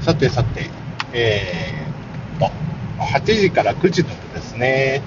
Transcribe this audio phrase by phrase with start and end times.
[0.00, 0.70] さてさて、
[1.12, 2.50] えー、っ
[2.98, 5.02] と、8時から9時のですね、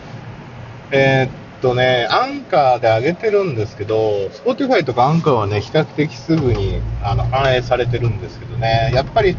[0.91, 9.37] えー、っとね、アンカーで上げてるんですけど、Spotify とかアンカーはね、比較的すぐにあの反映されてるんですけどね、やっぱり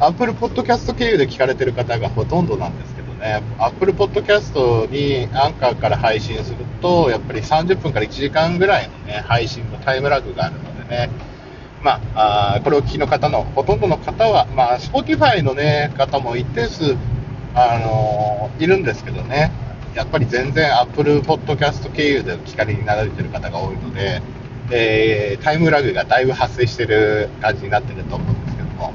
[0.00, 11.10] Apple Podcast 経由で聞かれてる方がほとんどなんですけどね、Apple Podcast にアンカーから配信すると、やっぱり30分から1時間ぐらいのね、配信のタイムラグがあるのでね、
[11.82, 16.96] まあ、あこれを聞きの方のほとんどの方は、まあ、Spotify の、ね、方も一定数、
[17.54, 19.50] あのー、いるんですけどね、
[19.94, 24.22] やっぱり全然 Apple Podcast 経由でお聞かれになられてる方が多いので、
[24.70, 28.92] えー、タイムラグがだいぶ発生してる感じになってると思うんですけども、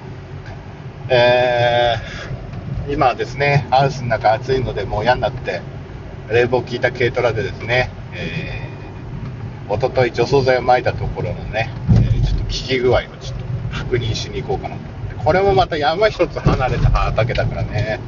[1.09, 5.61] えー、今はですね、ハウスの中暑いのでもう嫌になって、
[6.29, 11.69] 冷房効いた軽トラでですね、えー、おととい除草剤を撒いたところのね、
[12.45, 13.45] 効き具合をちょっと
[13.77, 15.15] 確認しに行こうかなと思って。
[15.15, 17.99] これもまた山一つ離れた畑だからね、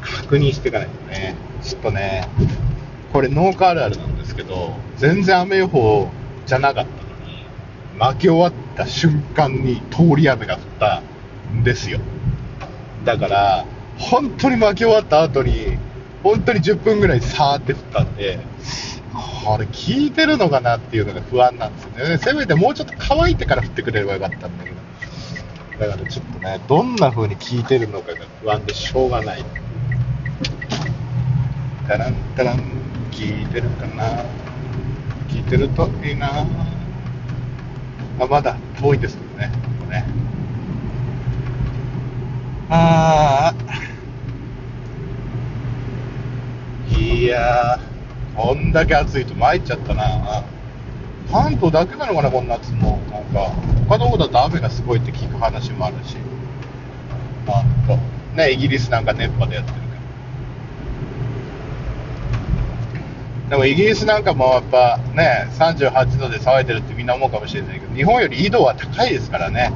[0.00, 2.28] 確認していかないとね、ちょっとね、
[3.12, 6.08] これ農家あるあるなんですけど、全然雨予報
[6.46, 7.44] じゃなかったのに、
[7.98, 11.02] 巻き終わった瞬間に通り雨が降った
[11.52, 12.00] んですよ。
[13.04, 13.64] だから、
[13.98, 15.78] 本当に巻き終わった後に、
[16.22, 18.38] 本当に10分ぐらいさーって降ったんで、
[19.12, 22.18] これ聞いてるのかなっていうのが不安なんですよね。
[22.18, 24.76] せめてもうちょっと乾いてから降ってくれればよかったんだけど。
[25.80, 29.44] だからちょっとね、どんな風に聞いてるのかが不安でしょうがない。
[31.88, 32.62] タランタラン、
[33.10, 34.24] 聞いてるかな？
[35.28, 36.46] 聞いてるといいな
[38.20, 39.50] あ、まだ遠いですけどね。
[39.80, 40.04] ここね
[42.68, 43.54] ああ。
[46.96, 47.89] いやー。
[48.40, 50.42] こんだけ暑いと参っちゃったな。
[51.30, 52.98] 関東だけなのかな、こんな夏も。
[53.12, 53.52] なんか、
[53.86, 56.16] 他の方だと雨がすごいって聞く話もあるし。
[57.46, 57.98] あと、
[58.34, 59.82] ね、イギリスなんか熱波でやってるけ
[63.44, 63.50] ど。
[63.50, 69.70] でもイギリスなんかもやっぱね、38度で騒いでるってみんな思うかもしれないけど、日本より緯度は高いですからね。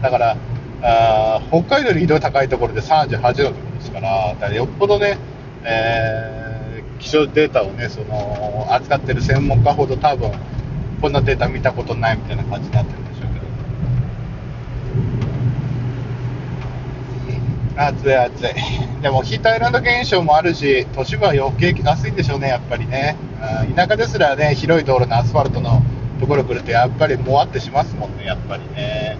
[0.00, 0.36] だから、
[0.82, 5.18] あ北海道より緯度が高いところで38度ってことですから、だからよっぽどね、
[5.64, 6.39] えー
[7.00, 10.30] 気象データをね、その、扱ってる専門家ほど多分、
[11.00, 13.28] こんなデータ見たことないみたいな感じになってるんでしょう
[17.74, 17.82] けど。
[17.82, 18.54] 暑い暑い。
[19.00, 23.16] でもヒートアイランド現象もあるし、都市部は余計暑いんでしょうね、やっぱりね。
[23.74, 25.82] 田舎ですらね、広い道路のアスファルトの
[26.20, 29.16] ところ来ると、やっぱりもわってしますもんね、やっぱりね。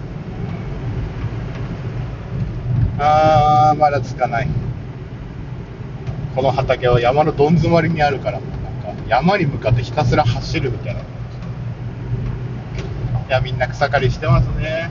[2.99, 4.47] あー、まだつかない。
[6.35, 11.01] この畑は山のどん詰まりにあるから、なんか山に向かってひたすら走るみたいな。
[11.01, 11.03] い
[13.29, 14.89] や、みんな草刈りしてますね。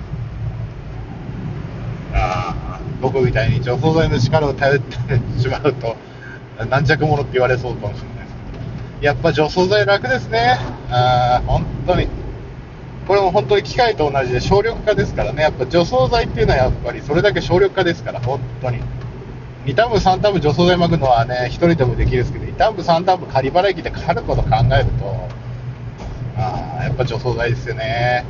[2.14, 4.94] あ、僕みたいに除草剤の力を頼って
[5.40, 5.96] しまうと、
[6.68, 8.30] 軟弱者って言われそうかもしれないで
[9.00, 9.04] す。
[9.04, 10.58] やっぱ除草剤楽ですね。
[10.90, 12.08] あ、本当に。
[13.08, 15.42] これも本当に機械と同じで省力化ですからね。
[15.42, 18.80] やっぱ除草剤っていうのはやっぱりそれだけ省力化ですから、本当に。
[19.66, 25.28] 2ターン3ターン除草剤巻くのはね、1人でもできるんですけど、2ターン3ターン仮払い機でかかること考えると、
[26.38, 28.24] あやっぱ除草剤ですよね。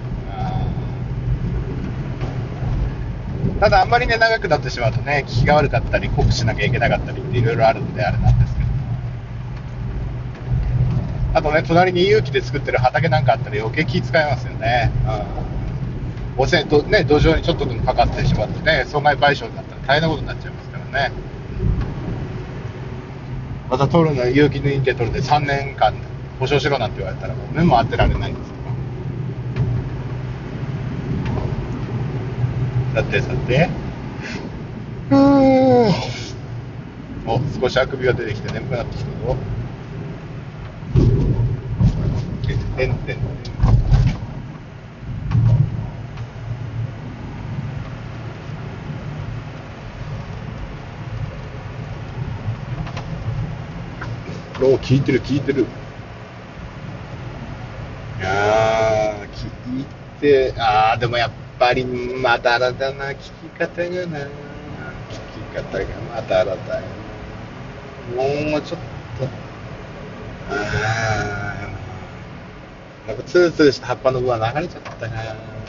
[3.61, 8.67] ただあんまりね、長くなってしまうとね、効きが悪かったり、濃くしなきゃいけなかったりっていろいろあるんであれなんですけど。
[11.35, 14.91] あとね、隣に有機で作ってる畑なんかあったら余計気使いますよね。
[16.37, 16.43] うん。
[16.43, 20.69] 汚染とね、土壌にちょっとでもかかってしまってね、損害賠償になったら大変なことになっちゃいます。
[20.91, 21.12] ね。
[23.71, 25.95] また取るの、有機認定取るで3年間
[26.41, 28.51] 保証しろなんて言われたらもう目も当てられないんです
[32.95, 33.03] けど。
[33.03, 33.69] さてさて。
[35.11, 35.93] うーん。
[37.27, 39.37] お、少しあくびが出てきて眠くなってきたぞ。
[42.77, 43.80] てんてんてん。
[54.62, 55.67] お聞いてる聞いてる。
[58.19, 59.87] いや聞い
[60.21, 64.19] てああでもやっぱりまだらだな聞き方がな。
[64.19, 64.29] 聞
[65.35, 65.85] き方が
[66.15, 66.83] まだらだよ。
[68.15, 68.81] もうちょっ
[69.19, 69.25] と。
[70.51, 70.55] あ
[73.07, 75.61] あなんかツルツルした葉っぱの部分は流れちゃったな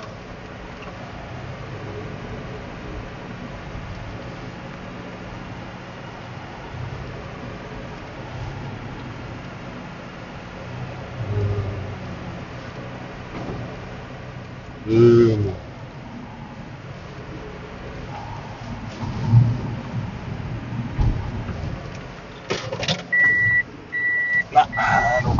[14.88, 15.54] うーん。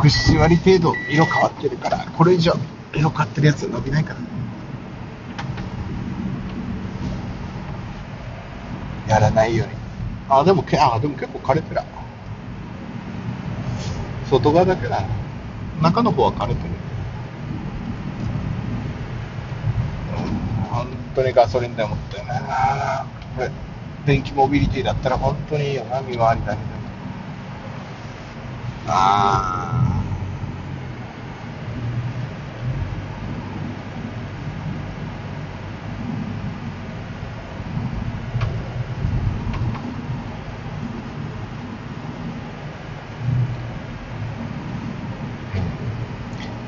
[0.08, 2.52] 7割程度色変わってるからこれ以上
[2.94, 4.20] 色変わってるやつは伸びないから。
[9.08, 9.74] やらないように。
[10.28, 11.80] あでもけあでも結構枯れてる。
[14.30, 15.04] 外側だけだ
[15.80, 16.70] 中の方は枯れてる。
[20.70, 22.38] 本当にガソリン代もったいな。
[22.38, 23.06] いな
[23.36, 23.50] これ
[24.06, 26.82] 電気モビリティだったら本当にいいよな見回りだけでも
[28.88, 30.02] ああ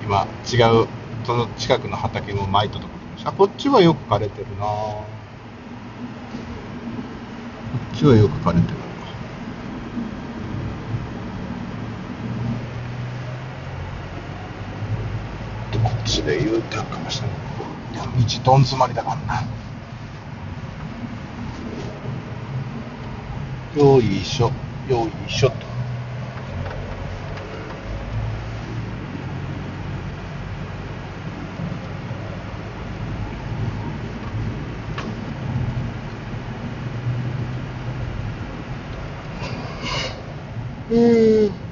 [0.04, 0.86] 今違う
[1.24, 4.66] その近くの畑も巻いたところあこっちはよく枯れてるな。
[4.66, 5.06] こ
[7.94, 8.74] っちはよく枯れてる。
[15.72, 17.36] でこっちで U ターンかもしれない
[17.94, 18.10] いや道
[18.44, 19.42] どん詰まりだからな。
[23.74, 24.52] よいしょ
[24.86, 25.63] よいしょと
[40.90, 41.64] うーん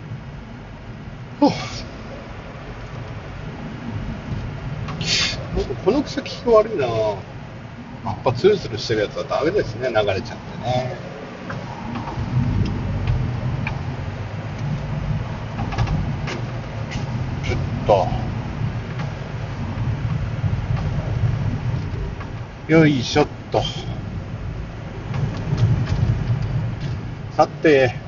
[5.85, 6.87] この草木が悪いな。
[6.87, 7.15] や
[8.13, 10.97] っぱツルツルしてるやつはダメですね流れちゃってね。
[17.45, 17.59] ちょっ
[22.67, 22.73] と。
[22.73, 23.61] よいしょっと。
[27.37, 28.02] さて。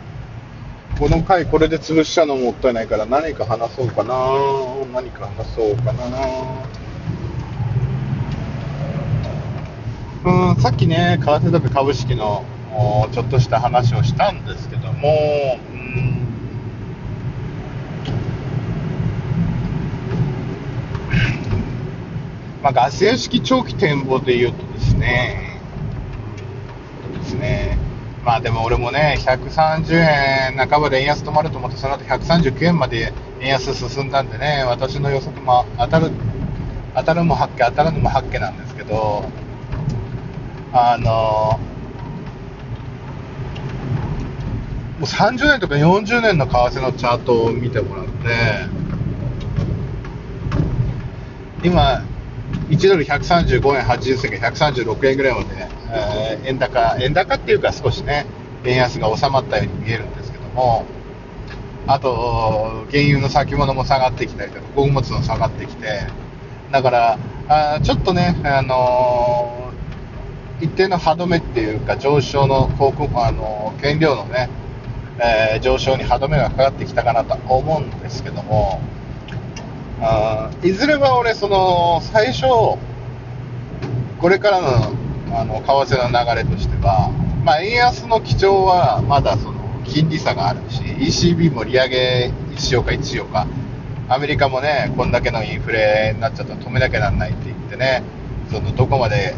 [1.04, 4.14] この回これで潰しちゃうのもったいないから何か話そうかな。
[4.90, 6.08] 何か話そうかな。
[10.24, 12.46] うんさっきね為替とか株式の
[13.12, 16.26] ちょっとした話をしたんですけどもうん。
[22.62, 25.60] まあガス屋式長期展望で言うとですね
[27.18, 27.73] ですね。
[28.24, 29.94] まあでも俺もね、130
[30.52, 36.10] 円半ばで円安止まると思って、その後139円まで円安進んだんでね、私の予測も当たる、
[36.94, 39.26] 当たるも発見、当たらぬも発見なんですけど、
[40.72, 41.60] あの、
[44.98, 48.10] もう30年とか40年の為替のチャートを見てもらって、
[51.62, 52.02] 今、
[52.70, 58.26] 1ドル135円80銭が136円ぐらいまで、ねえ円高、円高っていうか少しね、
[58.64, 60.84] 円安が収まったように見えるんですけども、
[61.86, 65.86] あと、原油の先物も下がってきたりとか、穀物も下がってきて、
[66.70, 67.18] だから、
[67.48, 69.64] あちょっとね、あのー
[70.60, 74.48] 一定の歯止めっていうか、上昇の航空、あのー原料のね、
[75.18, 78.80] えー上昇に歯止めがかかってきたかなと思うんですけども、
[80.00, 82.46] あいずれは俺、その、最初、
[84.20, 84.92] これからの、
[85.34, 87.10] あの、為替の流れとしては、
[87.44, 93.46] まあ、円安の基調は、まだその、金利差があるし、ECB も利上げしようか、いつしようか、
[94.08, 98.02] アメリカもね、こんだけのインフレになっちゃったら止めなきゃなんないって言ってね、
[98.50, 99.34] その、どこまで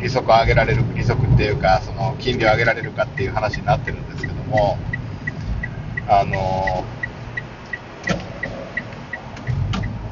[0.00, 4.78] 利息を上げられる、利息っていうか、その、金利を上げられるかっていう話になってるんですけども、
[6.08, 6.84] あの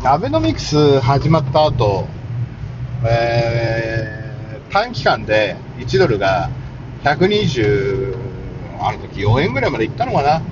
[0.03, 2.07] アベノミクス始まった後、
[3.05, 4.00] えー
[4.71, 6.49] 短期間で1ドルが
[7.03, 8.15] 120、
[8.81, 10.43] あの時4円ぐらいまでいったのかな。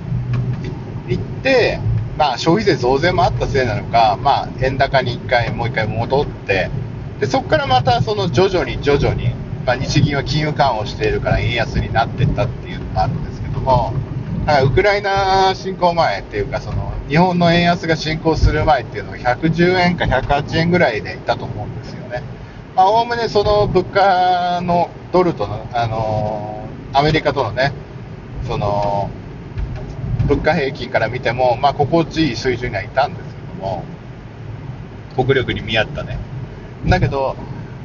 [1.07, 1.79] いって、
[2.17, 6.69] まあ消費税増税もあったせいなのか、まあ円高に1回、もう1回戻って、
[7.19, 9.33] で、そこからまたその徐々に徐々に、
[9.65, 13.93] まあ日銀は金融緩和をしているから円安になっていったっていうのがあるんですけども、
[14.45, 22.21] だからウクライナ侵攻前っていうか、その日本の円安が進行する前っていうのが110円か108円ぐらいでいったと思うんですよね。
[22.79, 27.73] まあ、おおむねその物価のドルとの、あのーアメリカとのね、
[28.47, 29.11] その、
[30.27, 33.83] 物価平均から見ても、まあ、心地いい水準にはいたんですけども、
[35.15, 36.17] 国力に見合ったね。
[36.87, 37.35] だけど、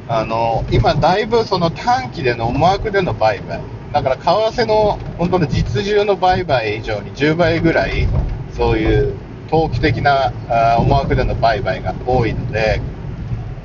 [0.07, 3.59] あのー今だいぶその短期での思惑での売買、
[3.91, 8.07] だから為替の本当の実需の売買以上に10倍ぐらい、
[8.53, 9.13] そういう
[9.51, 10.31] 投機的な
[10.79, 12.79] 思惑での売買が多いので、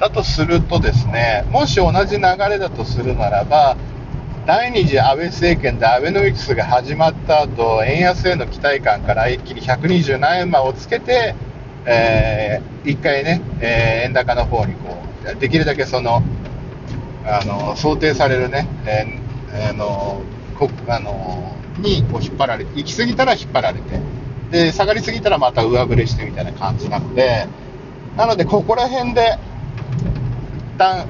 [0.00, 3.76] だとするとですね、もし同じ流れだとするならば、
[4.46, 11.34] 第二次安倍政権でアベノミクスが始まった後、円安への期待感から一気に120何円間をつけて、
[11.84, 14.96] えー、一回ね、えー、円高の方にこ
[15.30, 16.22] う、できるだけその、
[17.26, 20.22] あの、想定されるね、えー、あの、
[20.58, 24.00] こあの、にこう引っ張られて、行き過ぎたら引っ張られて、
[24.50, 27.46] で、下がりすぎたらまた上振れしてみたいな感じなので、
[28.16, 29.38] なので、ここら辺で、
[30.80, 31.06] 旦、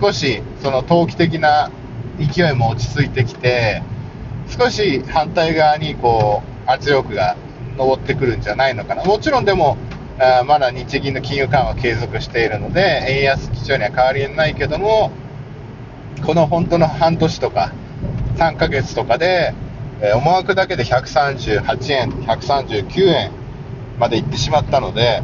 [0.00, 1.70] 少し、その投機的な
[2.18, 3.82] 勢いも落ち着いてきて、
[4.48, 7.36] 少し反対側にこう、圧力が
[7.76, 9.04] 上ってくるんじゃないのかな。
[9.04, 9.76] もちろんでも、
[10.18, 15.12] あまだ日銀の金融緩和継続しているので、円安基調には変わりないけども、
[16.26, 17.72] この本当の半年とか、
[18.36, 19.54] 3ヶ月とかで、
[20.00, 23.30] え、思惑だけで138円、139円
[23.98, 25.22] まで行ってしまったので、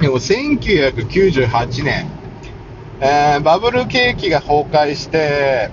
[0.00, 2.06] でも1998年、
[3.00, 5.70] えー、バブル景気が崩壊して、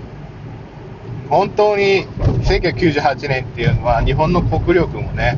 [1.29, 2.07] 本当に
[2.43, 5.37] 1998年っていうのは日本の国力もね、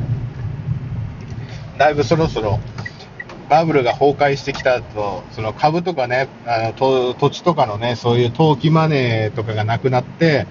[1.78, 2.60] だいぶそろそろ
[3.50, 10.48] バブルが崩壊してきたと、その株とかね、あの土地とかのね、そういう投機マネーとかがなくなって、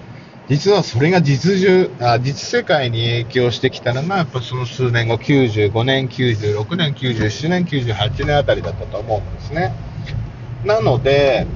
[0.47, 9.73] 実はそれが実需あ、実世界に影響してきたのが、やっぱその数年後、95年、96年、97年、98年あたりだったと思うんですね。
[10.63, 11.47] なので、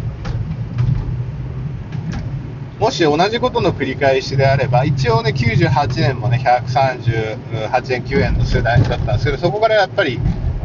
[2.80, 10.20] もし同じことの繰り返しであれば、一応ね、98年もね、138円、9円の世代だったんですけど、そこからやっぱり、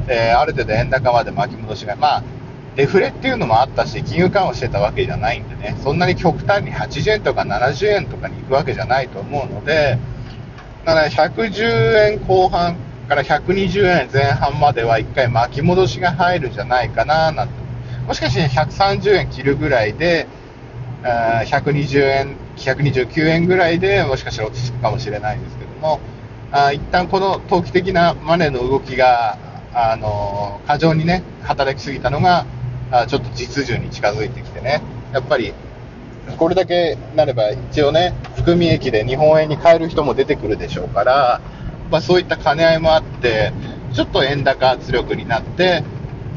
[0.09, 2.25] えー、ある程度円高まで巻き戻しが、まあ、
[2.76, 9.99] デフレっていうのもあったし、金融緩和してたわけじゃないんでね、そんなに極端に80円とか70円とかに行くわけじゃないと思うので、
[10.85, 12.76] だから110円後半
[13.09, 17.54] から120円前半までは1回巻き戻しが入るんじゃないかななんて。
[18.07, 20.26] もしかして130円切るぐらいで、
[21.02, 26.00] 120円、129円ぐらいでもしかしたら落ち着くかもしれないんですけども、
[26.52, 29.38] あ一旦この投機的なマネーの動きが、
[29.73, 32.47] あの過剰にね、働きすぎたのが、
[32.94, 34.80] あちょっと実需に近づいてきてね、
[35.12, 35.52] やっぱり、
[36.38, 41.40] これだけなれば一応ね、含み益で日本円に変える人も出てくるでしょうから、
[41.90, 43.52] まあ、そういった兼ね合いもあって、
[43.92, 45.82] ちょっと円高圧力になって、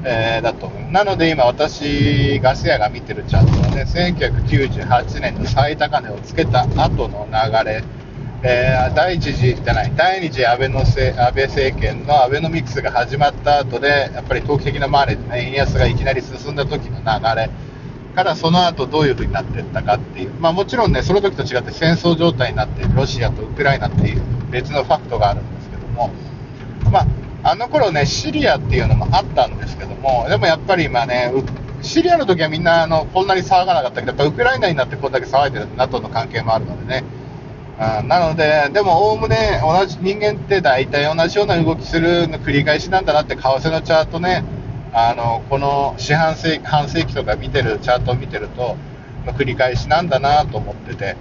[0.04, 0.70] えー、だと。
[0.92, 7.84] なので今私、ガス屋が見てるチャートはね、1998年の最高値をつけた後の流れ、
[8.44, 17.50] えー、第一次じゃない、第二次安倍のせ安倍政権のアベノミクスが始まった後で、やっぱり投機的なマーでね、円安がいきなり進んだ時の流れ。
[18.18, 22.96] からその後どういう風になっていったかっていう、まあもちろんね、その時と違って戦争状態になっている。
[22.96, 26.10] ロシアとウクライナっていう別のファクトがあるんですけども、
[26.92, 27.08] まあ、
[27.44, 31.32] あの頃ね、シリアっていうのもあったんですけども、でもやっぱり今ね、
[31.84, 37.04] シリアの時はみんなあのこんなに騒がなかったけど、やっぱウクライナになってこんだけ騒いでる NATO の関係もあるのでね、
[37.80, 44.44] あなので、でも、おおむね同じ人間って大体同じような動きするの繰り返しなんだなって、為替のチャートね、
[44.94, 48.76] あのこの四半世半世紀とか見てるチャートを見てると、
[49.34, 51.16] 繰り返しなんだなと思ってて、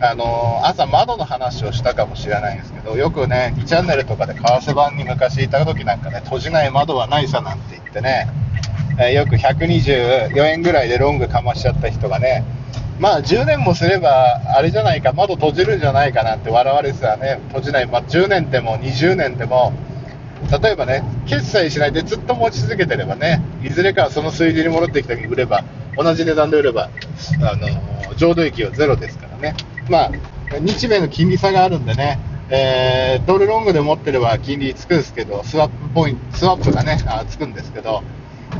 [0.00, 8.28] あの朝、窓の話をしたかもしれないんですけど、よくね、2チャンネルとかで為替版に昔いた時なんかね、閉じない窓はないさなんて言ってね、
[8.98, 12.44] え、よく124円ぐらいでロングかましちゃった人がね、
[12.98, 19.72] まあ10年もすれば、あれじゃないか、窓閉じるんじゃないかなんて笑われてたらね、閉じない、まあ、10年でも20年でも、
[20.62, 25.64] 例えばね、決済しないでずっと持ち続けてればね、いずれかその数字に戻ってきた時に売れば、
[25.96, 26.90] 同じ値段で売れば、
[27.42, 29.54] あの浄土益はゼロですからね。
[29.88, 30.10] まあ、
[30.60, 38.02] 日米の金利差があるんでね、えー、ドルロングで持ってれば金利つくんですけど、スワップポイント、スワップがね、あつくんですけど、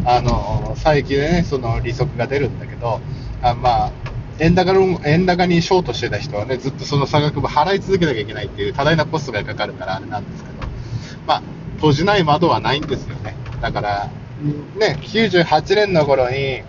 [0.05, 3.01] あの、最近でね、その利息が出るんだけど、
[3.43, 3.93] あまあ、
[4.39, 10.57] 円高の、円高にショートしてた人はね、ずっとその差額分払い続けなきゃいけないっていう多大なコストがかかるからあれなんですけど、
[11.27, 11.43] まあ、
[11.77, 13.35] 閉じない窓はないんですよね。
[13.61, 14.11] だから、
[14.79, 16.63] ね、98年の頃に、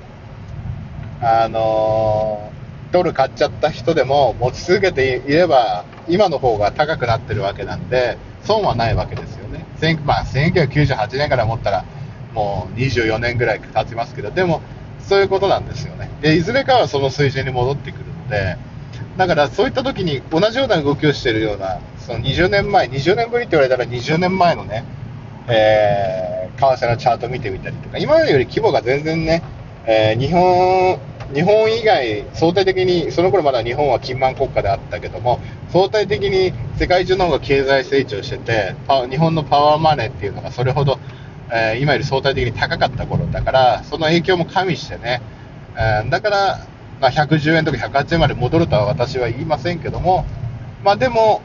[1.21, 9.65] あのー、ドル買っちゃった人でも持ち続けていれば、今の方が高くなってるわけなんで、損はないわけですよね。
[10.05, 11.85] まあ、1998年から持ったら、
[12.33, 14.61] もう24年ぐらい経ちますけど、でも、
[15.07, 16.09] そういうことなんですよね。
[16.21, 18.57] で、いずれかはその水準に戻ってくるので、
[19.17, 24.83] だからそういった時に同じような動きをしているような、その20年前、20年ぶりって言われたら20年前のね、
[25.47, 29.43] えー、為替のチャート見てみたりとか、今より規模が全然ね、
[29.85, 30.99] えー、日本、
[31.33, 35.39] 日本以外、相対的に、その頃まだ日本は金満国家であったけども、
[35.71, 38.75] 相対的に世界中の方が経済成長してて、
[39.09, 40.99] 日本のパワーマネーっていうのがそれほど
[41.51, 45.21] えー、今より相対的に高かった頃だから、その影響も加味してね、
[45.75, 46.67] えー、だから、
[46.99, 50.25] まあ、110円とか108円まで戻るとは私は言いませんけども、
[50.83, 51.41] まあ、でも、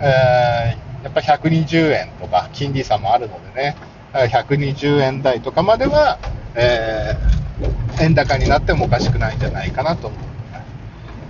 [0.00, 3.76] えー、やっぱ120円とか金利差もあるのでね、
[4.12, 6.18] 120円台とかまでは、
[6.54, 10.28] えー、円高になってもおかしくないんじゃないかなと思。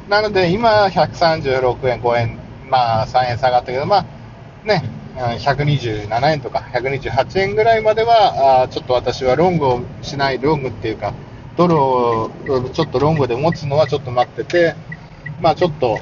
[0.09, 2.39] なので、今、136円、5円、
[2.71, 4.83] まあ、3円下がったけど、まあ、ね、
[5.19, 11.13] 127円とか128円ぐらいまでは、あちょっと私はロングをしない、ロングっていうか、
[11.57, 12.31] ドルを
[12.73, 14.75] ちょっとロングで持つのはちょっと待ってて、
[15.41, 15.99] まあちょっと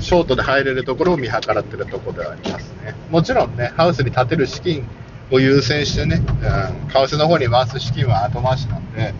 [0.00, 2.94] ショートで入れるところを見計らってるところではありますね。
[3.10, 4.86] もちろんね、ハウスに立てる資金
[5.30, 9.14] を優先してね、うん、為替の方に回す資金は後回しなんで、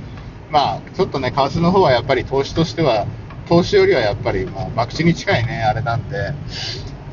[0.51, 3.07] まあちょっとね、為替の方はやっぱり投資としては、
[3.47, 6.33] 投資よりはやっぱり、まあ、博打に近いね、あれなんで、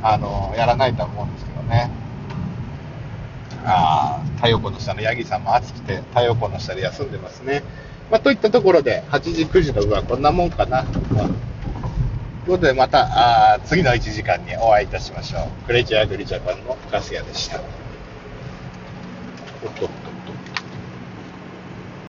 [0.02, 1.92] あの、やらないとは思うんですけどね。
[3.65, 7.63] あ、太陽光の下のヤギさんも暑くて、太陽光の下で休んでますね。
[8.10, 10.84] まあ、といったところで、8時、9時の部はこんなもんかな。
[10.84, 15.65] ということで、またあ次の1時間にお会いいたしましょう。
[15.68, 17.62] クレイジーアグリジャパンのガス屋でした。